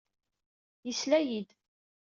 Yesla-iyi-d. 0.87 1.49